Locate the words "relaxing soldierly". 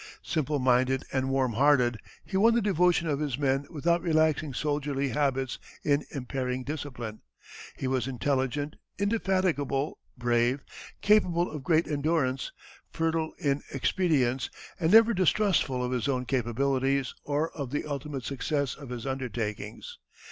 4.01-5.09